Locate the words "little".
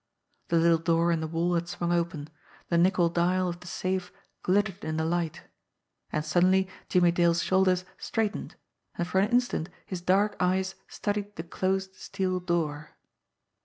0.57-0.79